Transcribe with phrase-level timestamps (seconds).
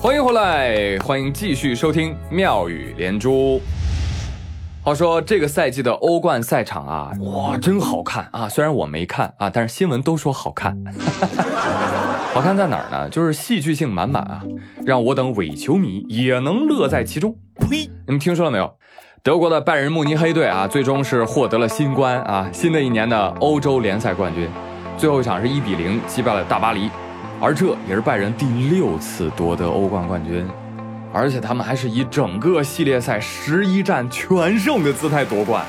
[0.00, 3.60] 欢迎回来，欢迎继续收听妙语连珠。
[4.82, 8.48] 话说这个赛季的欧冠赛场啊，哇，真好看啊！
[8.48, 10.76] 虽然我没看啊，但是新闻都说好看。
[12.34, 13.08] 好看在哪儿呢？
[13.10, 14.42] 就是戏剧性满满啊，
[14.84, 17.36] 让我等伪球迷也能乐在其中。
[17.60, 17.88] 呸！
[18.06, 18.74] 你们听说了没有？
[19.22, 24.48] 德国的拜仁慕尼黑队啊，最终是获得了新冠啊，新的一年的欧洲联赛冠军。
[24.96, 26.90] 最后一场是一比零击败了大巴黎，
[27.40, 30.46] 而这也是拜仁第六次夺得欧冠冠军。
[31.12, 35.64] 而且他们还是以整个系列赛十一战全胜的姿态夺冠，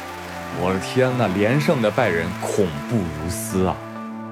[0.62, 3.76] 我的天呐，连胜的拜仁恐怖如斯啊！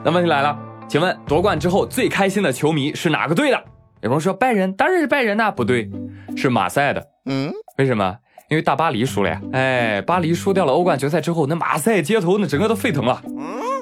[0.03, 0.57] 那问题来了，
[0.89, 3.63] 请问夺冠之后最开心的球迷是哪个队的？
[4.01, 5.89] 有朋友说拜仁，当然是拜仁呐，不对，
[6.35, 7.07] 是马赛的。
[7.25, 8.17] 嗯，为什么？
[8.49, 9.41] 因为大巴黎输了呀。
[9.53, 13.21] 哎，巴黎输掉了欧冠决赛之后，那马赛街头那整个都沸腾了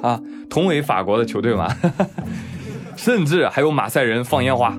[0.03, 0.21] 啊！
[0.47, 1.67] 同为法国的球队嘛，
[2.95, 4.73] 甚至还有马赛人放烟花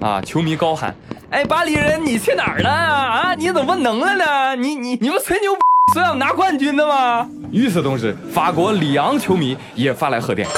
[0.00, 0.94] 啊，球迷高喊。
[1.30, 3.34] 哎，巴黎人，你去哪儿了啊？
[3.34, 4.56] 你怎么能了呢？
[4.56, 5.52] 你你你们吹牛
[5.94, 7.28] 说要拿冠军的吗？
[7.52, 10.48] 与此同时，法国里昂球迷也发来贺电，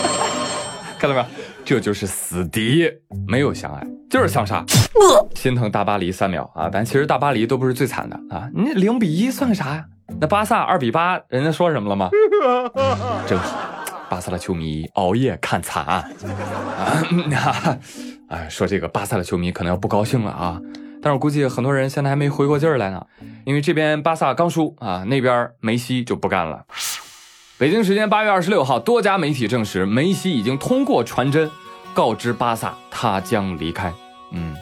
[0.98, 1.24] 看到没有？
[1.64, 2.88] 这就是死敌，
[3.26, 4.64] 没有相爱，就是相杀。
[5.34, 6.68] 心疼大巴黎三秒啊！
[6.72, 8.48] 但其实大巴黎都不是最惨的啊！
[8.54, 9.84] 你零比一算个啥呀？
[10.20, 12.08] 那巴萨二比八，人家说什么了吗？
[13.26, 13.75] 真好，
[14.08, 16.10] 巴萨的球迷熬夜看惨案
[17.34, 17.78] 啊！
[18.28, 20.60] 哎，说这个巴萨的球迷可能要不高兴了啊，
[21.02, 23.06] 但是我估计很多人现在还没回过劲儿来呢，
[23.44, 26.64] 因为这边巴萨刚输啊，那边梅西就不干了。
[27.58, 31.50] 北京时间八月二十六号，多家媒体证实，梅西已经通过传真
[31.94, 33.92] 告知巴萨他将离开。
[34.32, 34.54] 嗯，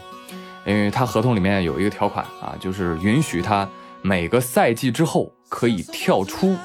[0.64, 3.68] 因为他合同里面有一个条款啊，就是允许他
[4.02, 6.56] 每个赛季之后可以跳出。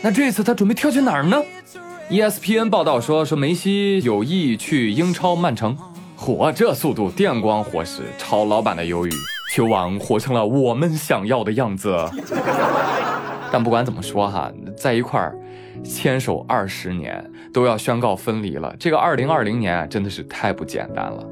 [0.00, 1.36] 那这次他准备跳去哪儿呢
[2.12, 5.74] ？ESPN 报道说，说梅西有意去英超曼城。
[6.18, 9.10] 嚯，这速度，电光火石，超老板的鱿鱼，
[9.54, 11.96] 球王活成了我们想要的样子。
[13.50, 15.34] 但不管怎么说哈，在一块儿
[15.82, 21.26] 牵手二十年，都要宣告分离了，这个二零二零年真的是太不简单了。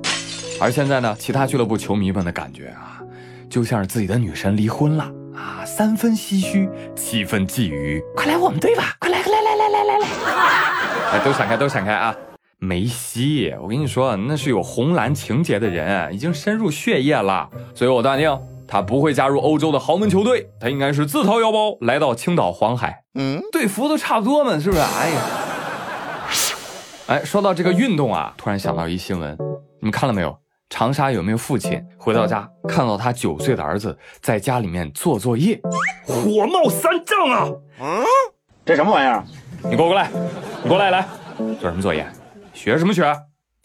[0.59, 3.03] 而现在呢，其他俱乐部球迷们的感觉啊，
[3.51, 8.03] 就像是自己的女神离婚了啊，三分唏嘘，七分觊觎。
[8.17, 10.07] 快来我们队吧，快来，快来，来来来来来，
[11.13, 12.15] 哎，都闪开，都闪开啊！
[12.59, 24.81] 梅西，我跟你说，那是有红蓝情节的人，已经深入血液了，所以我断定他不会加入欧洲的豪门球队，他应该是自掏腰包来到青岛黄海，嗯，队服都差不多嘛，是不是？
[24.81, 25.21] 哎呀，
[27.09, 29.37] 哎，说到这个运动啊，突然想到一新闻，
[29.81, 30.39] 你们看了没有？
[30.69, 35.61] 长沙有没有父亲回到家看到他九岁的儿子在家里面做作业，
[36.07, 37.49] 火冒三丈啊？
[37.81, 38.05] 嗯，
[38.65, 39.25] 这什么玩意儿？
[39.65, 40.11] 你给我过来，
[40.63, 41.07] 你过来，来
[41.61, 42.07] 做什么作业？
[42.53, 43.03] 学什么学？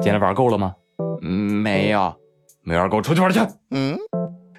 [0.03, 0.73] 今天玩够了吗？
[1.21, 2.13] 嗯，没有，
[2.63, 3.39] 没玩够，出去玩去。
[3.71, 3.97] 嗯，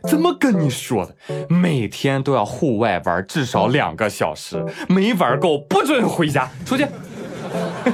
[0.09, 1.15] 怎么跟你说的？
[1.49, 6.87] 每天都要户外玩至少两个小时，没玩够不准回家，出去。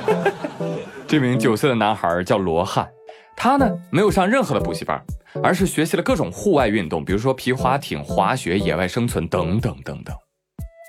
[1.07, 2.89] 这名九岁的男孩叫罗汉，
[3.37, 5.03] 他呢没有上任何的补习班，
[5.43, 10.15] 而是学习了各种户外运动，比如说皮划艇、滑雪、野外生存等等等等。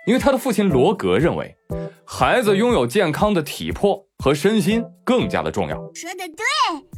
[0.06, 1.56] 因为他的父亲罗格认为，
[2.04, 5.78] 孩子拥有健康的体魄和身心更加的重要。
[5.96, 6.44] 说的对，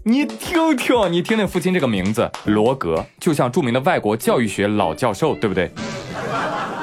[0.03, 5.69] 你听听，你听听父亲这个名字罗格，就像著名的外国教育学老教授，对不对？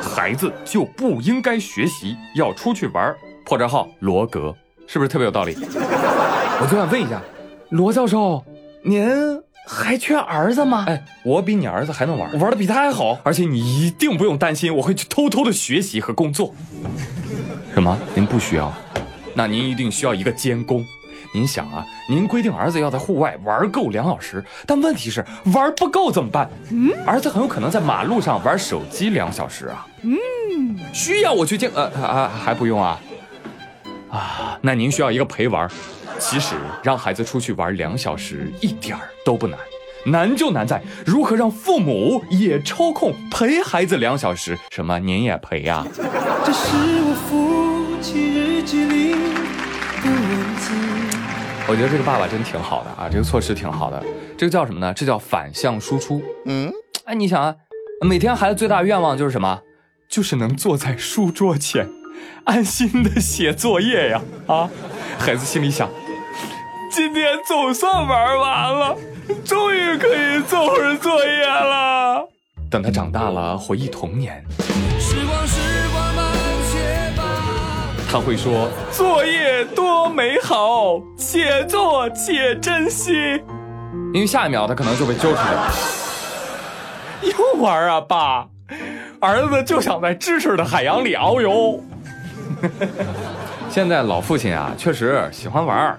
[0.01, 3.13] 孩子就不应该学习，要出去玩。
[3.45, 4.55] 破折号罗格，
[4.87, 5.57] 是不是特别有道理？
[5.59, 7.21] 我就想问一下，
[7.71, 8.45] 罗教授，
[8.85, 9.03] 您？
[9.73, 10.85] 还缺儿子吗？
[10.87, 16.55] 哎，我比你儿子还能玩，玩的比他还好，而且你一定不用担心，我会去偷偷的学习和工作。
[17.73, 17.97] 什么？
[18.15, 18.71] 您不需要？
[19.35, 20.85] 那您一定需要一个监工。
[21.35, 25.25] 您想啊，您规定儿子要在户外玩够两小时，但问题是
[25.55, 26.51] 玩不够怎么办？
[26.71, 29.87] 嗯，儿子很有可能在马路上玩手机两小时啊。
[30.03, 31.71] 嗯，需要我去监？
[31.75, 33.01] 呃啊，还不用啊。
[34.11, 35.67] 啊，那您需要一个陪玩。
[36.19, 39.59] 其实让孩子出去玩两小时一点儿都不难，
[40.07, 44.59] 难就难在如何让父母也抽空陪孩子两小时。
[44.71, 44.99] 什么？
[44.99, 45.87] 您也陪呀？
[46.45, 50.73] 这是我父亲日记里的文字。
[51.69, 54.03] 我觉得这个爸爸真挺好的啊，这个措施挺好的。
[54.37, 54.93] 这个叫什么呢？
[54.95, 56.23] 这叫反向输出。
[56.47, 56.73] 嗯，
[57.05, 57.55] 哎，你想啊，
[58.01, 59.61] 每天孩子最大愿望就是什么？
[60.09, 61.89] 就是能坐在书桌前，
[62.45, 64.21] 安心的写作业呀。
[64.47, 64.69] 啊，
[65.19, 65.89] 孩子心里想。
[66.93, 68.97] 今天总算玩完了，
[69.47, 72.29] 终于可以做会儿作业了。
[72.71, 74.45] 等他长大了，回忆童年，
[78.11, 83.43] 他会说：“作业多美好，且做且珍惜。”
[84.13, 85.73] 因为下一秒他可能就被揪出来了。
[87.23, 88.47] 又玩啊，爸！
[89.19, 91.83] 儿子就想在知识的海洋里遨游。
[93.73, 95.99] 现在老父亲啊，确实喜欢玩儿。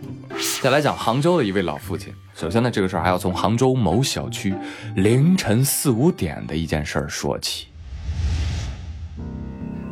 [0.61, 2.13] 再来讲杭州的一位老父亲。
[2.35, 4.53] 首先呢，这个事儿还要从杭州某小区
[4.97, 7.69] 凌晨四五点的一件事儿说起。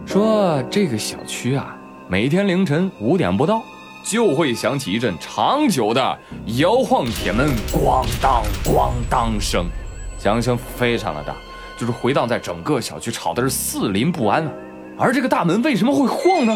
[0.06, 1.76] 说这个小区啊，
[2.08, 3.64] 每天凌晨五点不到，
[4.04, 6.20] 就会响起一阵长久的
[6.58, 9.66] 摇晃铁门咣当咣当声，
[10.20, 11.34] 响声非常的大，
[11.76, 14.52] 就是回荡在整个小区，吵的是四邻不安啊。
[15.00, 16.56] 而这个大门为什么会晃呢？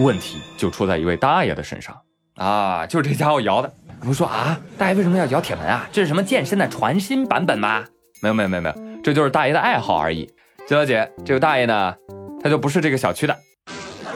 [0.00, 1.94] 问题就出在一位大爷的身上
[2.36, 3.70] 啊，就是这家伙摇的。
[4.06, 5.86] 我说啊，大爷为什么要摇铁门啊？
[5.92, 7.84] 这是什么健身的全新版本吗？
[8.22, 10.24] 没有没有没有没有，这就是大爷的爱好而已。
[10.66, 11.94] 金小姐，这个大爷呢，
[12.42, 13.36] 他就不是这个小区的，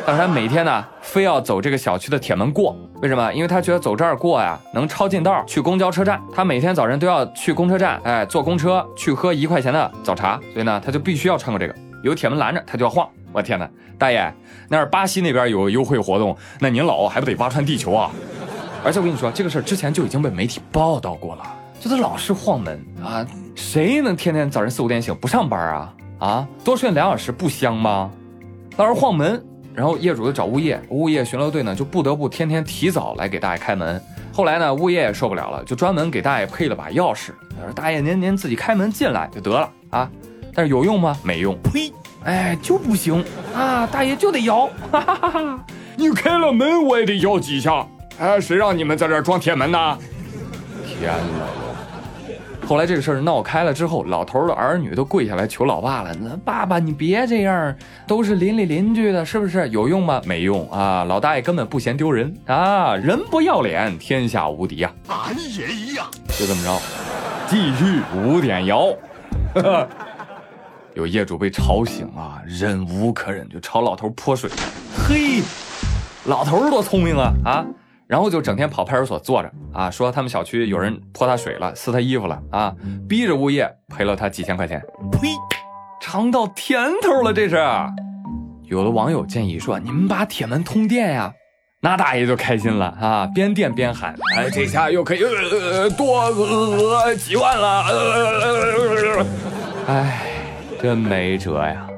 [0.06, 2.74] 但是他每天呢，非要走这个小区的铁门过。
[3.02, 3.30] 为什么？
[3.34, 6.18] 因为他觉得走这儿过呀，能抄近道去公交车站。
[6.34, 11.74] 他每天早晨都要去公车站，哎，坐公车去喝一块钱的早茶，所以呢，他就必须要穿过这个。
[12.02, 13.06] 有铁门拦着，他就要晃。
[13.34, 14.32] 我天哪，大爷，
[14.68, 18.08] 那是巴西那边有优惠活动，那您老还不得挖穿地球啊？
[18.84, 21.42] 而且我跟你说，这个事儿之前就已经被媒体报道过了，
[21.80, 23.26] 就他老是晃门啊，
[23.56, 25.94] 谁能天天早晨四五点醒不上班啊？
[26.20, 28.08] 啊，多睡两小时不香吗？
[28.76, 29.44] 老是晃门，
[29.74, 34.00] 然后业主就找物业，物业巡逻队呢就不得不天天提早来给大爷开门。
[34.32, 40.08] 后来呢，物业也受不了了，就专门给大爷配了把钥匙，他说：“大爷您您自己开门进来就得了啊。”
[40.54, 41.16] 但是有用吗？
[41.24, 41.92] 没用，呸！
[42.24, 43.24] 哎，就不行
[43.54, 43.86] 啊！
[43.86, 45.64] 大爷就得摇，哈哈哈哈！
[45.96, 47.86] 你开了门，我也得摇几下。
[48.18, 49.98] 哎，谁让你们在这装铁门呢？
[50.86, 52.66] 天哪！
[52.66, 57.76] 后来这个事儿闹开了之后，老头的儿女都跪下来求老爸了：“那爸爸，你别这样，
[58.06, 60.22] 都是邻里邻居的，是不是有用吗？
[60.24, 61.04] 没用啊！
[61.04, 62.96] 老大爷根本不嫌丢人啊！
[62.96, 64.90] 人不要脸，天下无敌呀！
[65.08, 66.06] 俺也一样。
[66.28, 66.80] 就这么着，
[67.48, 68.88] 继续五点摇。
[70.94, 74.48] 有业主被吵醒啊，忍无可忍，就朝老头泼水。
[74.96, 75.42] 嘿，
[76.26, 77.66] 老头多聪明啊啊！
[78.06, 82.72] 然后就整天跑派出所坐着啊，说他们小区有人泼他水了，撕他衣服了啊，
[83.08, 84.80] 逼着物业赔了他几千块钱。
[85.10, 85.30] 呸，
[86.00, 87.56] 尝到甜头了这是。
[88.64, 91.32] 有的网友建议说，你们把铁门通电呀，
[91.80, 95.20] 那大爷就开心了啊，边电边喊，哎，这下又可以
[95.96, 97.84] 多呃几万了。
[99.88, 100.30] 哎。
[100.84, 101.88] 真没辙呀！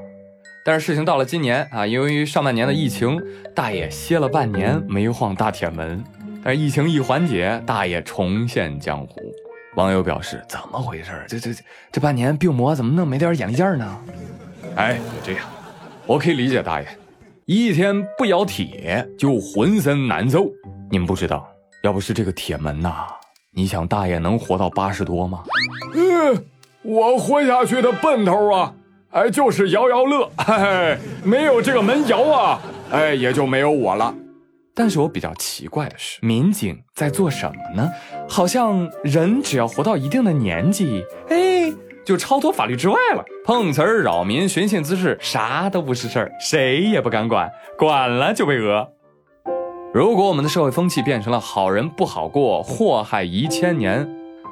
[0.65, 3.21] 但是事情到了今年啊，由于上半年的疫情，
[3.53, 6.05] 大爷歇了半年没晃大铁门。
[6.41, 9.21] 但是疫情一缓解，大爷重现江湖。
[9.75, 11.25] 网友表示：怎么回事？
[11.27, 11.51] 这这
[11.91, 13.99] 这半年病魔怎么弄没点眼力劲儿呢？
[14.77, 15.45] 哎，这样，
[16.07, 16.87] 我可以理解大爷，
[17.45, 20.47] 一天不摇铁就浑身难受。
[20.93, 21.45] 你们不知道，
[21.83, 23.09] 要不是这个铁门呐，
[23.51, 25.43] 你想大爷能活到八十多吗？
[25.93, 26.45] 嗯。
[26.87, 28.73] 我活下去的奔头啊，
[29.11, 32.61] 哎，就是摇摇乐， 嘿嘿，没有这个门摇啊，
[32.93, 34.15] 哎，也就没有我了。
[34.73, 37.91] 但是我比较奇怪的是，民警在做什么呢？
[38.29, 41.73] 好像人只要活到一定的年纪，哎，
[42.05, 43.25] 就超脱法律之外了。
[43.45, 48.89] 碰瓷儿、扰民、寻衅滋事，啥都不是事儿，谁也不敢管，管了就被讹。
[49.93, 54.09] 如果我们的社会风气变成了好人不好过，祸害一千年。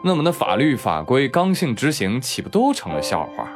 [0.06, 3.46] 那么的法律法规刚性执行，岂不都成了笑话？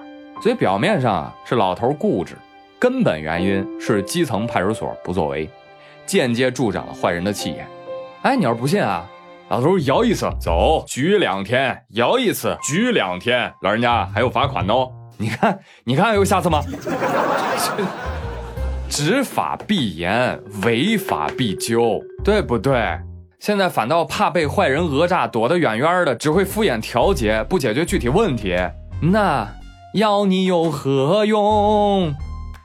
[0.42, 2.34] 所以表面上啊是老头固执，
[2.78, 5.46] 根本原因是基层派出所不作为，
[6.06, 7.68] 间接助长了坏人的气焰。
[8.22, 9.06] 哎，你要是不信啊，
[9.50, 14.90] 老头摇一次走，拘两天；摇一次拘两天，老人家还有罚款哦。
[15.18, 16.62] 你看，你看有下次吗？
[18.88, 22.98] 执法必严，违法必究，对不对？
[23.38, 28.56] 现在反倒怕被坏人讹诈，躲得远远的，只会敷衍调解，不解决具体问题。
[29.00, 29.46] 那
[29.94, 32.12] 要你有何用？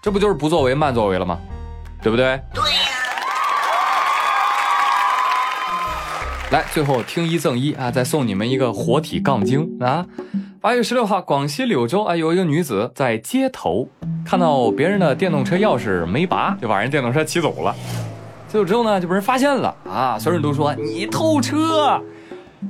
[0.01, 1.37] 这不就是不作为、慢作为了吗？
[2.01, 2.41] 对不对？
[2.55, 2.79] 对呀。
[6.49, 10.07] 来，最后听一赠一啊，再送你们一个活体杠精啊！
[10.59, 13.87] 八月十六号，广西柳州啊，有一个女子在街头
[14.25, 17.75] 看到别人的电动车钥匙没拔，就把人电动车骑走了。
[18.53, 20.15] 走之后呢，就被人发现了啊！
[20.19, 21.99] 所有人都说你偷车，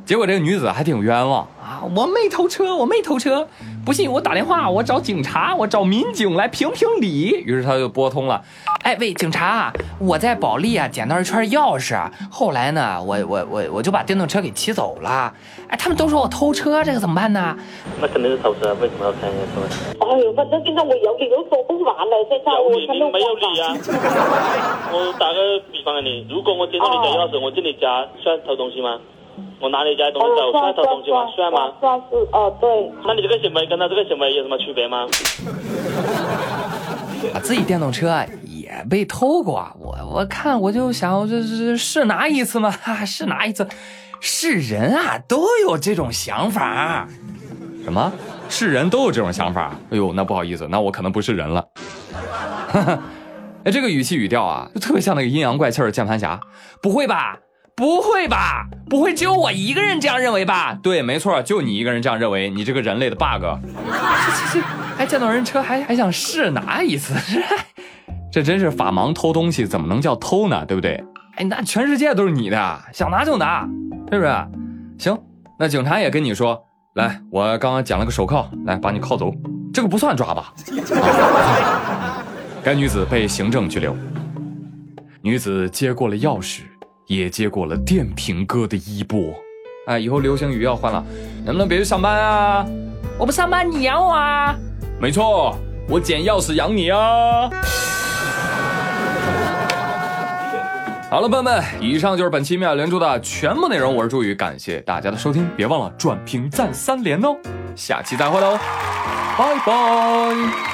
[0.06, 1.82] 结果这个女子还挺冤枉啊！
[1.96, 3.48] 我没偷车，我没偷车，
[3.86, 7.30] 不信我打电话，我找警察，我找民警来评评理。
[7.46, 8.42] 于是他就拨通了。
[8.84, 11.98] 哎喂，警察，我在保利啊捡到一圈钥匙，
[12.30, 15.34] 后来呢，我我我我就把电动车给骑走了。
[15.70, 17.58] 哎，他们都说我偷车，这个怎么办呢？
[18.02, 20.06] 那肯定是偷车，为什么要开车？
[20.06, 23.72] 哎呦，反正现在我有理都说不完了，现在我没有没有理啊！
[24.92, 29.00] 我打个比方给，你如果我捡到你的钥匙，我进你家算偷东西吗？
[29.64, 31.26] 我拿你家东西走，算偷东西吗？
[31.34, 31.72] 算吗？
[31.80, 32.92] 算是哦，对。
[33.08, 35.08] 那你这个行为跟他这个行为有什么区别吗？
[37.34, 42.70] 啊，自己电动车也被偷过，我我看我就想，这这是拿一次吗？
[42.84, 43.66] 哈，是拿一次？
[44.20, 47.08] 是人啊，都有这种想法。
[47.86, 48.12] 什么？
[48.50, 49.74] 是人都有这种想法？
[49.92, 51.66] 哎呦，那不好意思，那我可能不是人了。
[53.64, 56.38] 哎，这个语气语调啊，就特别像那个阴阳怪气的键盘侠。
[56.82, 57.40] 不会吧？
[57.76, 58.68] 不会吧？
[58.90, 60.78] 不会只有我一个人这样认为吧？
[60.84, 62.50] 对，没错，就你一个人这样认为。
[62.50, 63.42] 你这个人类的 bug。
[63.42, 64.66] 这这这，
[64.96, 67.16] 还见到人车还还想试拿一次？
[68.32, 70.66] 这真是法盲偷东西，怎么能叫偷呢？
[70.66, 71.04] 对不对？
[71.36, 73.68] 哎，那全世界都是你的，想拿就拿，
[74.12, 74.32] 是不是？
[75.00, 75.18] 行，
[75.58, 76.64] 那警察也跟你说，
[76.94, 79.34] 来，我刚刚捡了个手铐，来把你铐走，
[79.74, 80.54] 这个不算抓吧？
[82.64, 83.96] 该女子被行政拘留。
[85.24, 86.62] 女子接过了钥匙。
[87.08, 89.34] 也接过了电瓶哥的衣钵，
[89.88, 91.04] 哎，以后流星雨要换了，
[91.46, 92.66] 能不能别去上班啊？
[93.18, 94.56] 我不上班，你养我啊？
[95.00, 95.56] 没错，
[95.88, 97.50] 我捡钥匙养你啊！
[101.10, 107.38] 好了，朋友们，以上就是本期妙连珠的全部内容，我是朱宇，感谢大家的收听，别忘了转评赞三连哦，
[107.76, 108.58] 下期再会喽，
[109.38, 110.73] 拜拜。